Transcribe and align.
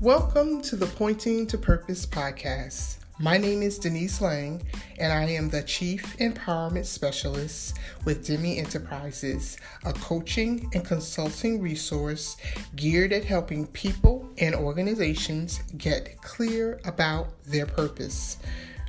Welcome 0.00 0.62
to 0.62 0.76
the 0.76 0.86
Pointing 0.86 1.46
to 1.48 1.58
Purpose 1.58 2.06
podcast. 2.06 3.00
My 3.18 3.36
name 3.36 3.60
is 3.60 3.78
Denise 3.78 4.22
Lang, 4.22 4.62
and 4.98 5.12
I 5.12 5.24
am 5.24 5.50
the 5.50 5.60
Chief 5.60 6.16
Empowerment 6.16 6.86
Specialist 6.86 7.76
with 8.06 8.26
Demi 8.26 8.56
Enterprises, 8.56 9.58
a 9.84 9.92
coaching 9.92 10.70
and 10.72 10.86
consulting 10.86 11.60
resource 11.60 12.38
geared 12.76 13.12
at 13.12 13.26
helping 13.26 13.66
people 13.66 14.26
and 14.38 14.54
organizations 14.54 15.60
get 15.76 16.18
clear 16.22 16.80
about 16.86 17.34
their 17.44 17.66
purpose. 17.66 18.38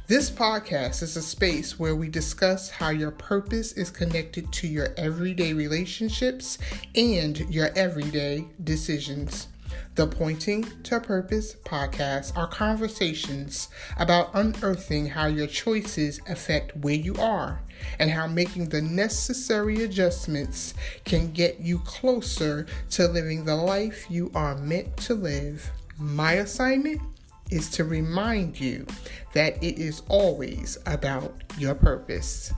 This 0.07 0.30
podcast 0.30 1.03
is 1.03 1.17
a 1.17 1.21
space 1.21 1.77
where 1.77 1.98
we 1.98 2.07
discuss 2.07 2.70
how 2.70 2.91
your 2.91 3.12
purpose 3.12 3.73
is 3.73 3.91
connected 3.91 4.49
to 4.53 4.67
your 4.67 4.93
everyday 4.95 5.52
relationships 5.52 6.57
and 6.95 7.38
your 7.53 7.70
everyday 7.75 8.48
decisions. 8.63 9.48
The 9.95 10.07
Pointing 10.07 10.63
to 10.84 10.99
Purpose 10.99 11.55
podcast 11.66 12.38
are 12.38 12.48
conversations 12.48 13.67
about 13.97 14.30
unearthing 14.34 15.07
how 15.07 15.27
your 15.27 15.47
choices 15.47 16.21
affect 16.30 16.75
where 16.77 16.95
you 16.95 17.16
are 17.16 17.61
and 17.99 18.09
how 18.09 18.27
making 18.27 18.70
the 18.70 18.81
necessary 18.81 19.84
adjustments 19.84 20.73
can 21.03 21.31
get 21.31 21.59
you 21.59 21.80
closer 21.80 22.66
to 22.91 23.07
living 23.07 23.45
the 23.45 23.55
life 23.55 24.05
you 24.09 24.31
are 24.34 24.55
meant 24.55 24.95
to 24.97 25.13
live. 25.13 25.70
My 25.97 26.33
assignment 26.33 27.02
is 27.49 27.69
to 27.72 27.83
remind 27.83 28.59
you 28.59 28.88
that 29.33 29.61
it 29.61 29.77
is 29.77 30.02
always 30.08 30.77
about 30.85 31.33
your 31.58 31.75
purpose. 31.75 32.53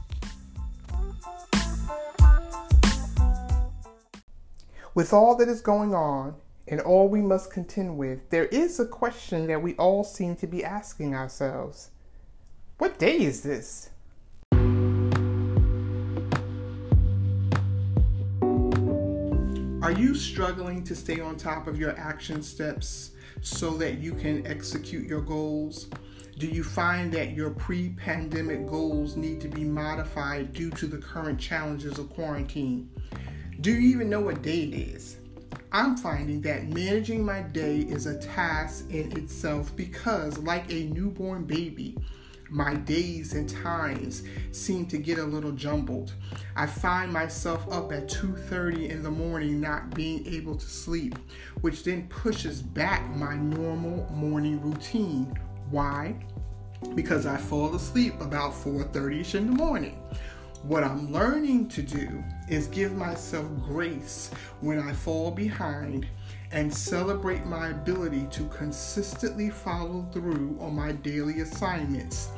With 4.96 5.12
all 5.12 5.36
that 5.38 5.50
is 5.50 5.62
going 5.62 5.96
on, 5.96 6.36
and 6.68 6.80
all 6.82 7.08
we 7.08 7.22
must 7.22 7.52
contend 7.52 7.98
with, 7.98 8.30
there 8.30 8.46
is 8.46 8.80
a 8.80 8.86
question 8.86 9.48
that 9.48 9.62
we 9.62 9.76
all 9.76 10.04
seem 10.04 10.36
to 10.38 10.48
be 10.48 10.64
asking 10.64 11.14
ourselves 11.14 11.90
What 12.78 12.98
day 13.00 13.18
is 13.18 13.42
this? 13.42 13.90
Are 19.84 19.92
you 19.92 20.16
struggling 20.16 20.86
to 20.86 20.96
stay 20.96 21.20
on 21.20 21.36
top 21.36 21.68
of 21.68 21.78
your 21.78 21.98
action 22.00 22.42
steps 22.42 23.12
so 23.42 23.72
that 23.72 23.98
you 23.98 24.14
can 24.14 24.48
execute 24.48 25.06
your 25.06 25.20
goals? 25.20 25.90
Do 26.40 26.48
you 26.48 26.64
find 26.64 27.12
that 27.12 27.34
your 27.34 27.50
pre 27.50 27.90
pandemic 27.90 28.66
goals 28.66 29.18
need 29.18 29.42
to 29.42 29.50
be 29.50 29.66
modified 29.66 30.54
due 30.54 30.70
to 30.72 30.88
the 30.88 30.98
current 30.98 31.38
challenges 31.38 32.00
of 32.00 32.10
quarantine? 32.10 32.90
Do 33.60 33.72
you 33.72 33.90
even 33.90 34.10
know 34.10 34.22
what 34.22 34.42
day 34.42 34.64
it 34.64 34.74
is? 34.74 35.18
I'm 35.76 35.98
finding 35.98 36.40
that 36.42 36.70
managing 36.70 37.26
my 37.26 37.42
day 37.42 37.80
is 37.80 38.06
a 38.06 38.20
task 38.20 38.92
in 38.92 39.12
itself 39.18 39.76
because, 39.76 40.38
like 40.38 40.72
a 40.72 40.84
newborn 40.84 41.46
baby, 41.46 41.98
my 42.52 42.76
days 42.76 43.34
and 43.34 43.50
times 43.50 44.22
seem 44.52 44.86
to 44.86 45.00
get 45.00 45.18
a 45.18 45.24
little 45.24 45.52
jumbled. 45.52 46.14
I 46.56 46.68
find 46.68 47.12
myself 47.12 47.66
up 47.72 47.92
at 47.92 48.08
2:30 48.08 48.92
in 48.92 49.02
the 49.02 49.10
morning 49.10 49.60
not 49.60 49.96
being 49.96 50.28
able 50.28 50.56
to 50.56 50.68
sleep, 50.68 51.18
which 51.62 51.84
then 51.84 52.08
pushes 52.08 52.62
back 52.62 53.10
my 53.16 53.36
normal 53.36 54.08
morning 54.14 54.62
routine. 54.62 55.34
Why? 55.72 56.24
Because 56.94 57.26
I 57.26 57.38
fall 57.38 57.74
asleep 57.74 58.14
about 58.22 58.54
4:30ish 58.54 59.34
in 59.34 59.48
the 59.48 59.56
morning. 59.56 59.98
What 60.64 60.86
I'm 60.86 61.12
learning 61.12 61.68
to 61.70 61.82
do 61.82 62.24
is 62.48 62.68
give 62.68 62.96
myself 62.96 63.46
grace 63.66 64.32
when 64.62 64.80
I 64.80 64.94
fall 64.94 65.30
behind 65.30 66.08
and 66.54 66.74
celebrate 66.74 67.46
my 67.46 67.68
ability 67.68 68.28
to 68.32 68.46
consistently 68.46 69.50
follow 69.50 70.08
through 70.14 70.58
on 70.62 70.74
my 70.74 70.94
daily 70.94 71.42
assignments, 71.42 72.30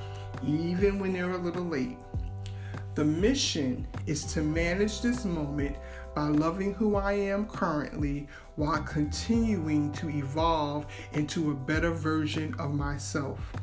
even 0.43 0.97
when 0.97 1.13
they're 1.13 1.33
a 1.33 1.37
little 1.37 1.65
late. 1.65 1.99
The 2.95 3.05
mission 3.05 3.87
is 4.07 4.23
to 4.33 4.41
manage 4.41 5.01
this 5.01 5.23
moment 5.23 5.75
by 6.15 6.23
loving 6.23 6.73
who 6.73 6.95
I 6.95 7.13
am 7.13 7.45
currently 7.45 8.27
while 8.55 8.81
continuing 8.81 9.91
to 9.91 10.09
evolve 10.09 10.87
into 11.13 11.51
a 11.51 11.53
better 11.53 11.91
version 11.91 12.55
of 12.57 12.73
myself. 12.73 13.53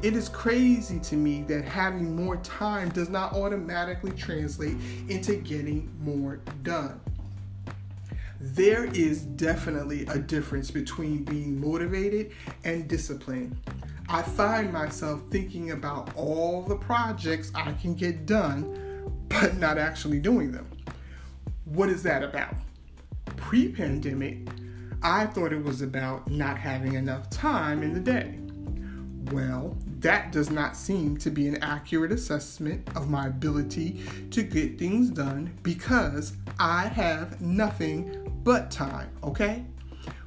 It 0.00 0.14
is 0.14 0.28
crazy 0.28 1.00
to 1.00 1.16
me 1.16 1.42
that 1.48 1.64
having 1.64 2.14
more 2.14 2.36
time 2.36 2.90
does 2.90 3.08
not 3.08 3.32
automatically 3.32 4.12
translate 4.12 4.76
into 5.08 5.34
getting 5.34 5.90
more 6.00 6.36
done. 6.62 7.00
There 8.40 8.84
is 8.84 9.22
definitely 9.22 10.06
a 10.06 10.18
difference 10.20 10.70
between 10.70 11.24
being 11.24 11.60
motivated 11.60 12.30
and 12.62 12.86
disciplined. 12.86 13.56
I 14.08 14.22
find 14.22 14.72
myself 14.72 15.20
thinking 15.30 15.72
about 15.72 16.14
all 16.14 16.62
the 16.62 16.76
projects 16.76 17.50
I 17.56 17.72
can 17.72 17.94
get 17.94 18.24
done, 18.24 19.26
but 19.28 19.56
not 19.56 19.78
actually 19.78 20.20
doing 20.20 20.52
them. 20.52 20.68
What 21.64 21.88
is 21.88 22.04
that 22.04 22.22
about? 22.22 22.54
Pre 23.36 23.72
pandemic, 23.72 24.48
I 25.02 25.26
thought 25.26 25.52
it 25.52 25.64
was 25.64 25.82
about 25.82 26.30
not 26.30 26.56
having 26.56 26.94
enough 26.94 27.28
time 27.30 27.82
in 27.82 27.94
the 27.94 28.00
day. 28.00 28.38
Well, 29.32 29.76
that 30.00 30.32
does 30.32 30.50
not 30.50 30.76
seem 30.76 31.16
to 31.18 31.30
be 31.30 31.48
an 31.48 31.62
accurate 31.62 32.12
assessment 32.12 32.88
of 32.96 33.10
my 33.10 33.26
ability 33.26 34.00
to 34.30 34.42
get 34.42 34.78
things 34.78 35.10
done 35.10 35.52
because 35.62 36.32
I 36.58 36.86
have 36.86 37.40
nothing 37.40 38.40
but 38.42 38.70
time, 38.70 39.10
okay? 39.22 39.64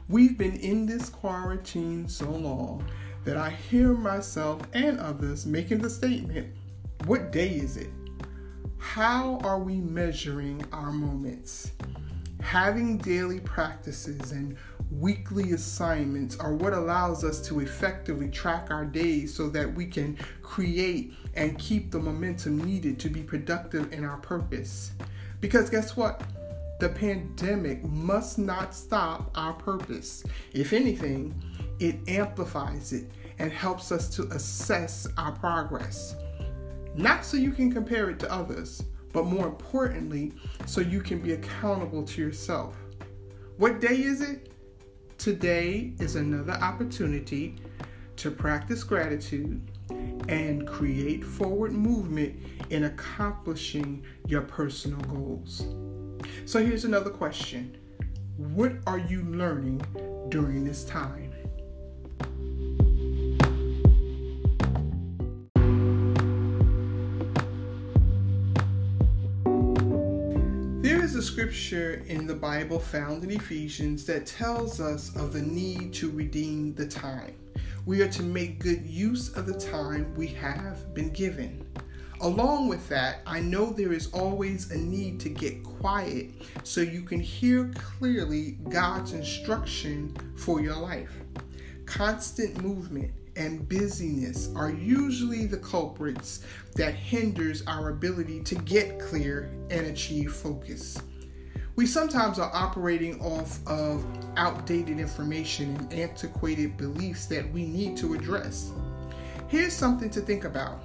We've 0.07 0.37
been 0.37 0.57
in 0.57 0.85
this 0.85 1.09
quarantine 1.09 2.07
so 2.07 2.29
long 2.29 2.85
that 3.23 3.37
I 3.37 3.49
hear 3.49 3.93
myself 3.93 4.61
and 4.73 4.99
others 4.99 5.45
making 5.45 5.79
the 5.79 5.89
statement 5.89 6.53
what 7.05 7.31
day 7.31 7.49
is 7.49 7.77
it? 7.77 7.89
How 8.77 9.39
are 9.43 9.57
we 9.57 9.75
measuring 9.77 10.63
our 10.71 10.91
moments? 10.91 11.71
Having 12.41 12.97
daily 12.99 13.39
practices 13.39 14.31
and 14.31 14.55
weekly 14.91 15.53
assignments 15.53 16.37
are 16.37 16.53
what 16.53 16.73
allows 16.73 17.23
us 17.23 17.39
to 17.47 17.61
effectively 17.61 18.29
track 18.29 18.69
our 18.69 18.85
days 18.85 19.33
so 19.33 19.49
that 19.49 19.73
we 19.73 19.85
can 19.85 20.17
create 20.41 21.13
and 21.35 21.57
keep 21.57 21.91
the 21.91 21.99
momentum 21.99 22.63
needed 22.63 22.99
to 22.99 23.09
be 23.09 23.21
productive 23.21 23.91
in 23.93 24.03
our 24.03 24.17
purpose. 24.17 24.91
Because 25.39 25.69
guess 25.69 25.95
what? 25.95 26.21
The 26.79 26.89
pandemic 26.89 27.83
must 27.83 28.37
not 28.37 28.75
stop 28.75 29.31
our 29.35 29.53
purpose. 29.53 30.23
If 30.51 30.73
anything, 30.73 31.41
it 31.79 31.97
amplifies 32.07 32.91
it 32.91 33.09
and 33.39 33.51
helps 33.51 33.91
us 33.91 34.09
to 34.15 34.23
assess 34.23 35.07
our 35.17 35.31
progress. 35.31 36.15
Not 36.95 37.23
so 37.23 37.37
you 37.37 37.51
can 37.51 37.71
compare 37.71 38.09
it 38.09 38.19
to 38.19 38.31
others, 38.31 38.83
but 39.13 39.25
more 39.25 39.47
importantly, 39.47 40.33
so 40.65 40.81
you 40.81 41.01
can 41.01 41.19
be 41.19 41.33
accountable 41.33 42.03
to 42.03 42.21
yourself. 42.21 42.75
What 43.57 43.79
day 43.79 44.01
is 44.01 44.21
it? 44.21 44.50
Today 45.21 45.93
is 45.99 46.15
another 46.15 46.53
opportunity 46.53 47.57
to 48.15 48.31
practice 48.31 48.83
gratitude 48.83 49.61
and 50.27 50.67
create 50.67 51.23
forward 51.23 51.73
movement 51.73 52.41
in 52.71 52.85
accomplishing 52.85 54.03
your 54.25 54.41
personal 54.41 54.99
goals. 55.01 55.67
So 56.45 56.65
here's 56.65 56.85
another 56.85 57.11
question 57.11 57.77
What 58.35 58.71
are 58.87 58.97
you 58.97 59.21
learning 59.25 59.83
during 60.29 60.65
this 60.65 60.85
time? 60.85 61.30
Scripture 71.21 72.03
in 72.07 72.25
the 72.25 72.33
Bible 72.33 72.79
found 72.79 73.23
in 73.23 73.31
Ephesians 73.31 74.05
that 74.05 74.25
tells 74.25 74.79
us 74.79 75.15
of 75.15 75.33
the 75.33 75.41
need 75.41 75.93
to 75.93 76.09
redeem 76.09 76.73
the 76.73 76.87
time. 76.87 77.35
We 77.85 78.01
are 78.01 78.07
to 78.09 78.23
make 78.23 78.59
good 78.59 78.85
use 78.85 79.35
of 79.35 79.45
the 79.45 79.59
time 79.59 80.13
we 80.15 80.27
have 80.27 80.93
been 80.93 81.11
given. 81.11 81.67
Along 82.21 82.67
with 82.67 82.89
that, 82.89 83.19
I 83.27 83.39
know 83.39 83.67
there 83.67 83.93
is 83.93 84.11
always 84.13 84.71
a 84.71 84.77
need 84.77 85.19
to 85.19 85.29
get 85.29 85.63
quiet 85.63 86.31
so 86.63 86.81
you 86.81 87.03
can 87.03 87.19
hear 87.19 87.71
clearly 87.75 88.57
God's 88.69 89.13
instruction 89.13 90.15
for 90.37 90.59
your 90.59 90.75
life. 90.75 91.13
Constant 91.85 92.61
movement 92.63 93.11
and 93.35 93.67
busyness 93.69 94.49
are 94.55 94.71
usually 94.71 95.45
the 95.45 95.57
culprits 95.57 96.45
that 96.75 96.95
hinders 96.95 97.63
our 97.67 97.89
ability 97.89 98.41
to 98.43 98.55
get 98.55 98.99
clear 98.99 99.51
and 99.69 99.85
achieve 99.87 100.33
focus 100.33 101.01
we 101.81 101.87
sometimes 101.87 102.37
are 102.37 102.51
operating 102.53 103.19
off 103.21 103.57
of 103.65 104.05
outdated 104.37 104.99
information 104.99 105.75
and 105.77 105.91
antiquated 105.91 106.77
beliefs 106.77 107.25
that 107.25 107.51
we 107.51 107.65
need 107.65 107.97
to 107.97 108.13
address. 108.13 108.71
Here's 109.47 109.73
something 109.73 110.11
to 110.11 110.21
think 110.21 110.43
about 110.43 110.79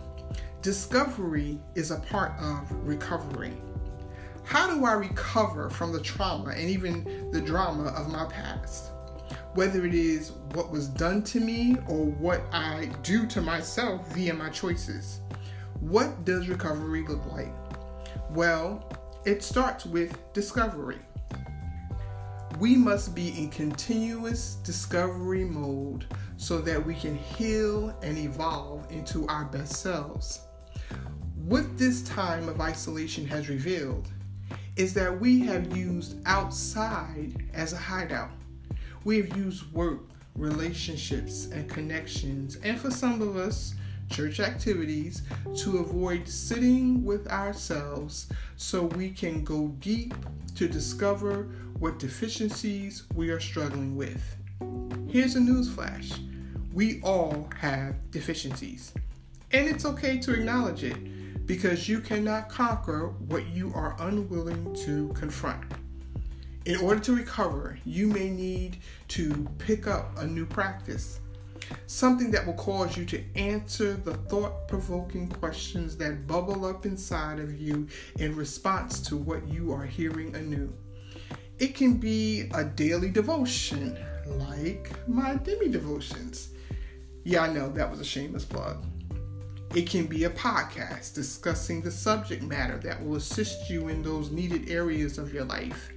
discovery 0.62 1.60
is 1.74 1.90
a 1.90 2.00
part 2.00 2.32
of 2.40 2.72
recovery. 2.72 3.52
How 4.44 4.74
do 4.74 4.86
I 4.86 4.94
recover 4.94 5.68
from 5.68 5.92
the 5.92 6.00
trauma 6.00 6.52
and 6.52 6.70
even 6.70 7.30
the 7.30 7.42
drama 7.42 7.88
of 7.88 8.10
my 8.10 8.24
past? 8.24 8.92
whether 9.52 9.84
it 9.84 9.94
is 9.94 10.32
what 10.52 10.70
was 10.70 10.88
done 10.88 11.22
to 11.22 11.40
me 11.40 11.76
or 11.88 12.06
what 12.06 12.42
I 12.52 12.90
do 13.02 13.26
to 13.26 13.40
myself 13.42 14.06
via 14.12 14.32
my 14.32 14.48
choices. 14.50 15.20
What 15.80 16.24
does 16.24 16.48
recovery 16.48 17.06
look 17.06 17.24
like? 17.32 17.52
Well, 18.30 18.86
it 19.26 19.42
starts 19.42 19.84
with 19.84 20.16
discovery. 20.32 21.00
We 22.60 22.76
must 22.76 23.12
be 23.12 23.36
in 23.36 23.50
continuous 23.50 24.54
discovery 24.62 25.44
mode 25.44 26.06
so 26.36 26.60
that 26.60 26.86
we 26.86 26.94
can 26.94 27.16
heal 27.16 27.94
and 28.02 28.16
evolve 28.16 28.86
into 28.88 29.26
our 29.26 29.44
best 29.46 29.82
selves. 29.82 30.42
What 31.44 31.76
this 31.76 32.02
time 32.02 32.48
of 32.48 32.60
isolation 32.60 33.26
has 33.26 33.48
revealed 33.48 34.08
is 34.76 34.94
that 34.94 35.20
we 35.20 35.40
have 35.40 35.76
used 35.76 36.18
outside 36.24 37.50
as 37.52 37.72
a 37.72 37.76
hideout. 37.76 38.30
We 39.02 39.16
have 39.16 39.36
used 39.36 39.72
work, 39.72 40.02
relationships, 40.36 41.46
and 41.46 41.68
connections, 41.68 42.58
and 42.62 42.78
for 42.78 42.92
some 42.92 43.20
of 43.20 43.36
us, 43.36 43.74
church 44.08 44.40
activities 44.40 45.22
to 45.56 45.78
avoid 45.78 46.28
sitting 46.28 47.04
with 47.04 47.26
ourselves 47.28 48.28
so 48.56 48.84
we 48.84 49.10
can 49.10 49.44
go 49.44 49.68
deep 49.78 50.14
to 50.54 50.68
discover 50.68 51.48
what 51.78 51.98
deficiencies 51.98 53.04
we 53.14 53.30
are 53.30 53.40
struggling 53.40 53.96
with. 53.96 54.36
Here's 55.08 55.36
a 55.36 55.40
newsflash 55.40 56.18
we 56.72 57.00
all 57.02 57.48
have 57.58 58.10
deficiencies, 58.10 58.92
and 59.52 59.66
it's 59.66 59.86
okay 59.86 60.18
to 60.18 60.34
acknowledge 60.34 60.84
it 60.84 61.46
because 61.46 61.88
you 61.88 62.00
cannot 62.00 62.50
conquer 62.50 63.14
what 63.28 63.46
you 63.46 63.72
are 63.74 63.96
unwilling 64.00 64.74
to 64.84 65.08
confront. 65.14 65.64
In 66.66 66.76
order 66.78 67.00
to 67.00 67.14
recover, 67.14 67.78
you 67.84 68.08
may 68.08 68.28
need 68.28 68.78
to 69.08 69.48
pick 69.58 69.86
up 69.86 70.18
a 70.18 70.26
new 70.26 70.44
practice 70.44 71.20
Something 71.86 72.30
that 72.32 72.46
will 72.46 72.54
cause 72.54 72.96
you 72.96 73.04
to 73.06 73.22
answer 73.36 73.94
the 73.94 74.14
thought 74.14 74.68
provoking 74.68 75.28
questions 75.28 75.96
that 75.98 76.26
bubble 76.26 76.64
up 76.64 76.86
inside 76.86 77.38
of 77.38 77.60
you 77.60 77.88
in 78.18 78.34
response 78.36 79.00
to 79.00 79.16
what 79.16 79.46
you 79.48 79.72
are 79.72 79.84
hearing 79.84 80.34
anew. 80.34 80.72
It 81.58 81.74
can 81.74 81.94
be 81.94 82.50
a 82.52 82.64
daily 82.64 83.10
devotion, 83.10 83.96
like 84.26 84.90
my 85.08 85.36
demi 85.36 85.68
devotions. 85.68 86.50
Yeah, 87.24 87.42
I 87.42 87.52
know 87.52 87.70
that 87.70 87.90
was 87.90 88.00
a 88.00 88.04
shameless 88.04 88.44
plug. 88.44 88.84
It 89.74 89.88
can 89.88 90.06
be 90.06 90.24
a 90.24 90.30
podcast 90.30 91.14
discussing 91.14 91.82
the 91.82 91.90
subject 91.90 92.42
matter 92.42 92.78
that 92.78 93.04
will 93.04 93.16
assist 93.16 93.68
you 93.68 93.88
in 93.88 94.02
those 94.02 94.30
needed 94.30 94.70
areas 94.70 95.18
of 95.18 95.34
your 95.34 95.44
life. 95.44 95.90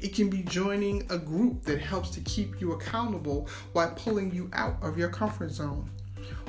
It 0.00 0.14
can 0.14 0.30
be 0.30 0.42
joining 0.42 1.06
a 1.10 1.18
group 1.18 1.62
that 1.62 1.80
helps 1.80 2.10
to 2.10 2.20
keep 2.20 2.60
you 2.60 2.72
accountable 2.72 3.48
while 3.72 3.92
pulling 3.92 4.32
you 4.34 4.50
out 4.52 4.76
of 4.82 4.98
your 4.98 5.08
comfort 5.08 5.50
zone. 5.50 5.90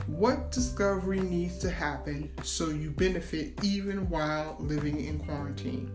What 0.07 0.51
discovery 0.51 1.21
needs 1.21 1.57
to 1.59 1.69
happen 1.69 2.31
so 2.43 2.69
you 2.69 2.91
benefit 2.91 3.63
even 3.63 4.09
while 4.09 4.57
living 4.59 5.05
in 5.05 5.19
quarantine? 5.19 5.91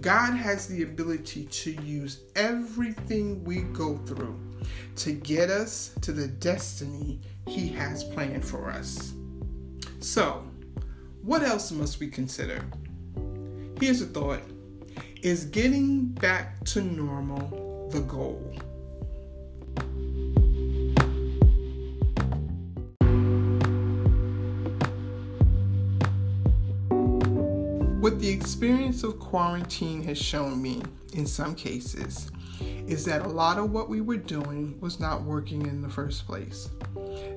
God 0.00 0.32
has 0.34 0.66
the 0.66 0.82
ability 0.82 1.44
to 1.46 1.72
use 1.82 2.20
everything 2.34 3.44
we 3.44 3.62
go 3.62 3.98
through 3.98 4.38
to 4.96 5.12
get 5.12 5.50
us 5.50 5.94
to 6.02 6.12
the 6.12 6.28
destiny 6.28 7.20
He 7.46 7.68
has 7.68 8.04
planned 8.04 8.44
for 8.44 8.70
us. 8.70 9.12
So, 10.00 10.44
what 11.22 11.42
else 11.42 11.70
must 11.70 12.00
we 12.00 12.08
consider? 12.08 12.64
Here's 13.80 14.02
a 14.02 14.06
thought 14.06 14.42
is 15.22 15.44
getting 15.44 16.06
back 16.06 16.64
to 16.64 16.80
normal 16.82 17.88
the 17.92 18.00
goal? 18.00 18.42
What 28.00 28.18
the 28.18 28.28
experience 28.28 29.04
of 29.04 29.20
quarantine 29.20 30.02
has 30.02 30.18
shown 30.18 30.60
me, 30.60 30.82
in 31.12 31.24
some 31.24 31.54
cases, 31.54 32.28
is 32.88 33.04
that 33.04 33.24
a 33.24 33.28
lot 33.28 33.58
of 33.58 33.70
what 33.70 33.88
we 33.88 34.00
were 34.00 34.16
doing 34.16 34.76
was 34.80 34.98
not 34.98 35.22
working 35.22 35.66
in 35.66 35.82
the 35.82 35.88
first 35.88 36.26
place. 36.26 36.68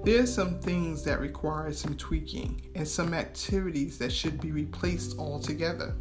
There 0.03 0.23
are 0.23 0.25
some 0.25 0.57
things 0.57 1.03
that 1.03 1.19
require 1.19 1.71
some 1.71 1.95
tweaking 1.97 2.63
and 2.73 2.87
some 2.87 3.13
activities 3.13 3.99
that 3.99 4.11
should 4.11 4.41
be 4.41 4.51
replaced 4.51 5.19
altogether. 5.19 5.93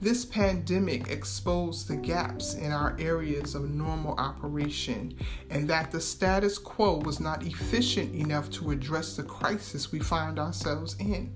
This 0.00 0.24
pandemic 0.24 1.08
exposed 1.08 1.88
the 1.88 1.96
gaps 1.96 2.54
in 2.54 2.72
our 2.72 2.96
areas 2.98 3.54
of 3.54 3.70
normal 3.70 4.14
operation 4.18 5.16
and 5.50 5.68
that 5.68 5.90
the 5.90 6.00
status 6.00 6.58
quo 6.58 6.98
was 6.98 7.20
not 7.20 7.44
efficient 7.44 8.14
enough 8.14 8.50
to 8.50 8.70
address 8.70 9.16
the 9.16 9.22
crisis 9.22 9.92
we 9.92 10.00
find 10.00 10.38
ourselves 10.38 10.96
in. 10.98 11.34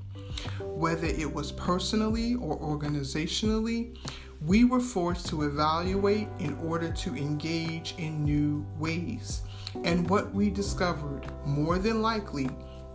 Whether 0.60 1.06
it 1.06 1.32
was 1.32 1.52
personally 1.52 2.34
or 2.34 2.58
organizationally, 2.58 3.96
we 4.44 4.64
were 4.64 4.80
forced 4.80 5.28
to 5.28 5.42
evaluate 5.42 6.28
in 6.38 6.58
order 6.58 6.92
to 6.92 7.14
engage 7.14 7.94
in 7.98 8.24
new 8.24 8.66
ways. 8.78 9.42
And 9.84 10.08
what 10.10 10.34
we 10.34 10.50
discovered, 10.50 11.26
more 11.44 11.78
than 11.78 12.02
likely, 12.02 12.48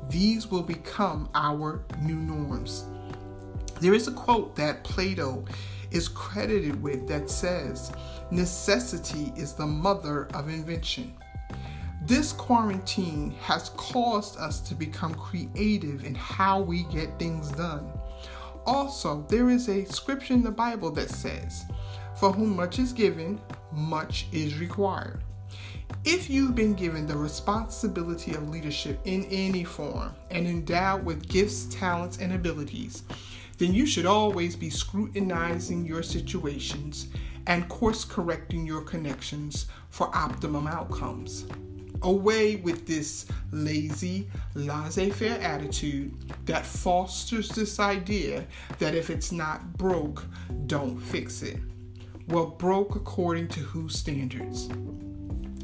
these 0.09 0.47
will 0.47 0.63
become 0.63 1.29
our 1.33 1.83
new 2.01 2.15
norms. 2.15 2.85
There 3.81 3.95
is 3.95 4.07
a 4.07 4.11
quote 4.11 4.55
that 4.57 4.83
Plato 4.83 5.43
is 5.89 6.07
credited 6.07 6.79
with 6.83 7.07
that 7.07 7.31
says, 7.31 7.91
Necessity 8.29 9.33
is 9.35 9.53
the 9.53 9.65
mother 9.65 10.27
of 10.35 10.49
invention. 10.49 11.15
This 12.03 12.31
quarantine 12.31 13.31
has 13.41 13.69
caused 13.69 14.37
us 14.37 14.59
to 14.61 14.75
become 14.75 15.15
creative 15.15 16.05
in 16.05 16.13
how 16.13 16.61
we 16.61 16.83
get 16.83 17.17
things 17.17 17.49
done. 17.53 17.91
Also, 18.67 19.25
there 19.29 19.49
is 19.49 19.67
a 19.67 19.85
scripture 19.85 20.35
in 20.35 20.43
the 20.43 20.51
Bible 20.51 20.91
that 20.91 21.09
says, 21.09 21.65
For 22.17 22.31
whom 22.31 22.55
much 22.55 22.77
is 22.77 22.93
given, 22.93 23.41
much 23.71 24.27
is 24.31 24.59
required. 24.59 25.23
If 26.05 26.29
you've 26.29 26.53
been 26.53 26.75
given 26.75 27.07
the 27.07 27.17
responsibility 27.17 28.35
of 28.35 28.49
leadership 28.49 28.99
in 29.05 29.25
any 29.25 29.63
form 29.63 30.13
and 30.29 30.45
endowed 30.45 31.03
with 31.03 31.27
gifts, 31.27 31.65
talents, 31.65 32.19
and 32.19 32.33
abilities, 32.33 33.03
then 33.61 33.75
you 33.75 33.85
should 33.85 34.07
always 34.07 34.55
be 34.55 34.71
scrutinizing 34.71 35.85
your 35.85 36.01
situations 36.01 37.09
and 37.45 37.69
course 37.69 38.03
correcting 38.03 38.65
your 38.65 38.81
connections 38.81 39.67
for 39.91 40.09
optimum 40.17 40.65
outcomes. 40.65 41.45
Away 42.01 42.55
with 42.55 42.87
this 42.87 43.27
lazy, 43.51 44.27
laissez 44.55 45.11
faire 45.11 45.39
attitude 45.41 46.11
that 46.47 46.65
fosters 46.65 47.49
this 47.49 47.79
idea 47.79 48.47
that 48.79 48.95
if 48.95 49.11
it's 49.11 49.31
not 49.31 49.77
broke, 49.77 50.25
don't 50.65 50.97
fix 50.97 51.43
it. 51.43 51.59
Well, 52.29 52.47
broke 52.47 52.95
according 52.95 53.49
to 53.49 53.59
whose 53.59 53.95
standards? 53.95 54.69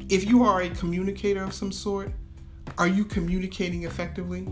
If 0.08 0.24
you 0.24 0.44
are 0.44 0.62
a 0.62 0.70
communicator 0.70 1.42
of 1.42 1.52
some 1.52 1.72
sort, 1.72 2.12
are 2.78 2.86
you 2.86 3.04
communicating 3.04 3.82
effectively? 3.82 4.46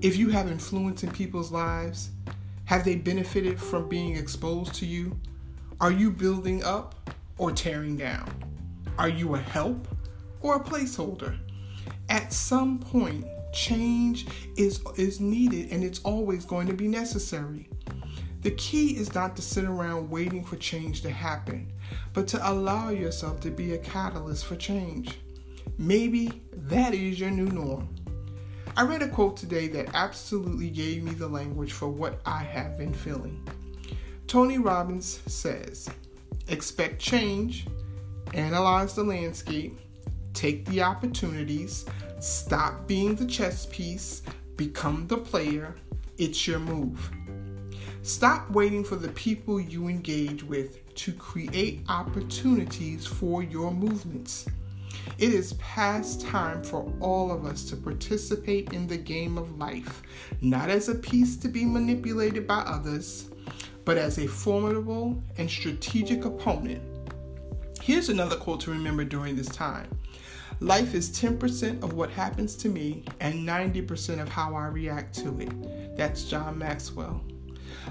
If 0.00 0.16
you 0.16 0.28
have 0.28 0.48
influence 0.48 1.02
in 1.02 1.10
people's 1.10 1.50
lives, 1.50 2.10
have 2.68 2.84
they 2.84 2.96
benefited 2.96 3.58
from 3.58 3.88
being 3.88 4.14
exposed 4.14 4.74
to 4.74 4.84
you? 4.84 5.18
Are 5.80 5.90
you 5.90 6.10
building 6.10 6.62
up 6.64 6.94
or 7.38 7.50
tearing 7.50 7.96
down? 7.96 8.30
Are 8.98 9.08
you 9.08 9.36
a 9.36 9.38
help 9.38 9.88
or 10.42 10.56
a 10.56 10.60
placeholder? 10.62 11.38
At 12.10 12.30
some 12.30 12.78
point, 12.78 13.24
change 13.54 14.26
is, 14.58 14.82
is 14.98 15.18
needed 15.18 15.72
and 15.72 15.82
it's 15.82 16.00
always 16.00 16.44
going 16.44 16.66
to 16.66 16.74
be 16.74 16.88
necessary. 16.88 17.70
The 18.42 18.50
key 18.50 18.98
is 18.98 19.14
not 19.14 19.34
to 19.36 19.42
sit 19.42 19.64
around 19.64 20.10
waiting 20.10 20.44
for 20.44 20.56
change 20.56 21.00
to 21.02 21.10
happen, 21.10 21.72
but 22.12 22.28
to 22.28 22.50
allow 22.50 22.90
yourself 22.90 23.40
to 23.40 23.50
be 23.50 23.72
a 23.72 23.78
catalyst 23.78 24.44
for 24.44 24.56
change. 24.56 25.18
Maybe 25.78 26.42
that 26.52 26.92
is 26.92 27.18
your 27.18 27.30
new 27.30 27.46
norm. 27.46 27.88
I 28.78 28.82
read 28.82 29.02
a 29.02 29.08
quote 29.08 29.36
today 29.36 29.66
that 29.70 29.92
absolutely 29.92 30.70
gave 30.70 31.02
me 31.02 31.10
the 31.10 31.26
language 31.26 31.72
for 31.72 31.88
what 31.88 32.20
I 32.24 32.44
have 32.44 32.78
been 32.78 32.94
feeling. 32.94 33.44
Tony 34.28 34.58
Robbins 34.58 35.18
says, 35.26 35.90
Expect 36.46 37.00
change, 37.00 37.66
analyze 38.34 38.94
the 38.94 39.02
landscape, 39.02 39.80
take 40.32 40.64
the 40.66 40.80
opportunities, 40.80 41.86
stop 42.20 42.86
being 42.86 43.16
the 43.16 43.26
chess 43.26 43.66
piece, 43.66 44.22
become 44.54 45.08
the 45.08 45.16
player. 45.18 45.74
It's 46.16 46.46
your 46.46 46.60
move. 46.60 47.10
Stop 48.02 48.48
waiting 48.48 48.84
for 48.84 48.94
the 48.94 49.08
people 49.08 49.60
you 49.60 49.88
engage 49.88 50.44
with 50.44 50.94
to 50.94 51.12
create 51.14 51.80
opportunities 51.88 53.04
for 53.04 53.42
your 53.42 53.72
movements. 53.72 54.46
It 55.18 55.32
is 55.32 55.54
past 55.54 56.20
time 56.20 56.62
for 56.62 56.92
all 57.00 57.32
of 57.32 57.44
us 57.44 57.64
to 57.70 57.76
participate 57.76 58.72
in 58.72 58.86
the 58.86 58.96
game 58.96 59.36
of 59.36 59.58
life, 59.58 60.02
not 60.40 60.70
as 60.70 60.88
a 60.88 60.94
piece 60.94 61.36
to 61.38 61.48
be 61.48 61.64
manipulated 61.64 62.46
by 62.46 62.58
others, 62.58 63.30
but 63.84 63.98
as 63.98 64.18
a 64.18 64.26
formidable 64.26 65.22
and 65.38 65.50
strategic 65.50 66.24
opponent. 66.24 66.82
Here's 67.82 68.10
another 68.10 68.36
quote 68.36 68.60
to 68.60 68.70
remember 68.70 69.04
during 69.04 69.34
this 69.34 69.48
time 69.48 69.88
Life 70.60 70.94
is 70.94 71.10
10% 71.10 71.82
of 71.82 71.92
what 71.92 72.10
happens 72.10 72.56
to 72.56 72.68
me 72.68 73.04
and 73.20 73.48
90% 73.48 74.20
of 74.20 74.28
how 74.28 74.54
I 74.54 74.66
react 74.66 75.14
to 75.20 75.40
it. 75.40 75.96
That's 75.96 76.24
John 76.24 76.58
Maxwell. 76.58 77.22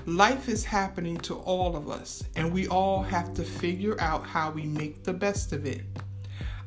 Life 0.05 0.49
is 0.49 0.63
happening 0.63 1.17
to 1.17 1.35
all 1.35 1.75
of 1.75 1.89
us, 1.89 2.23
and 2.35 2.53
we 2.53 2.67
all 2.67 3.01
have 3.03 3.33
to 3.35 3.43
figure 3.43 3.99
out 4.01 4.25
how 4.25 4.51
we 4.51 4.63
make 4.63 5.03
the 5.03 5.13
best 5.13 5.53
of 5.53 5.65
it. 5.65 5.81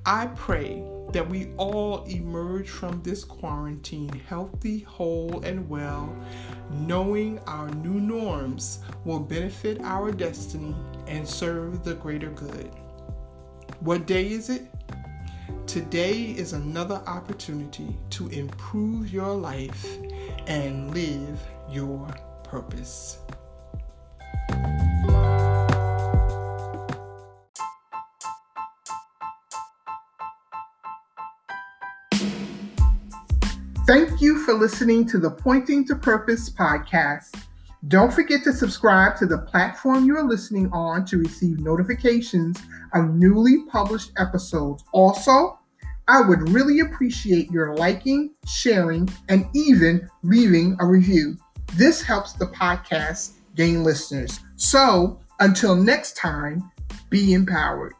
I 0.06 0.26
pray 0.28 0.82
that 1.12 1.28
we 1.28 1.52
all 1.56 2.04
emerge 2.04 2.68
from 2.70 3.02
this 3.02 3.22
quarantine 3.24 4.08
healthy, 4.26 4.80
whole, 4.80 5.42
and 5.44 5.68
well, 5.68 6.14
knowing 6.70 7.38
our 7.40 7.68
new 7.68 8.00
norms 8.00 8.78
will 9.04 9.20
benefit 9.20 9.80
our 9.82 10.10
destiny 10.10 10.74
and 11.06 11.28
serve 11.28 11.84
the 11.84 11.94
greater 11.94 12.30
good. 12.30 12.70
What 13.80 14.06
day 14.06 14.30
is 14.30 14.48
it? 14.48 14.68
Today 15.66 16.22
is 16.22 16.52
another 16.52 17.02
opportunity 17.06 17.96
to 18.10 18.28
improve 18.28 19.12
your 19.12 19.34
life 19.34 19.86
and 20.46 20.94
live 20.94 21.40
your 21.70 22.06
purpose. 22.44 23.18
For 34.50 34.56
listening 34.56 35.06
to 35.06 35.16
the 35.16 35.30
Pointing 35.30 35.86
to 35.86 35.94
Purpose 35.94 36.50
podcast. 36.50 37.40
Don't 37.86 38.12
forget 38.12 38.42
to 38.42 38.52
subscribe 38.52 39.16
to 39.18 39.26
the 39.26 39.38
platform 39.38 40.04
you 40.06 40.16
are 40.16 40.24
listening 40.24 40.68
on 40.72 41.04
to 41.04 41.18
receive 41.18 41.60
notifications 41.60 42.60
of 42.92 43.14
newly 43.14 43.58
published 43.68 44.10
episodes. 44.18 44.82
Also, 44.92 45.56
I 46.08 46.22
would 46.22 46.48
really 46.48 46.80
appreciate 46.80 47.48
your 47.52 47.76
liking, 47.76 48.32
sharing, 48.44 49.08
and 49.28 49.46
even 49.54 50.10
leaving 50.24 50.76
a 50.80 50.84
review. 50.84 51.36
This 51.74 52.02
helps 52.02 52.32
the 52.32 52.46
podcast 52.46 53.34
gain 53.54 53.84
listeners. 53.84 54.40
So, 54.56 55.20
until 55.38 55.76
next 55.76 56.16
time, 56.16 56.72
be 57.08 57.34
empowered. 57.34 57.92